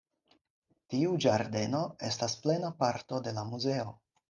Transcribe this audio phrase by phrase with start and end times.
[0.93, 3.97] Tiu ĝardeno estas plena parto de la muzeo.